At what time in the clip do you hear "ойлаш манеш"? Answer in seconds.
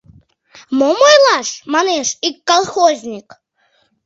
1.09-2.07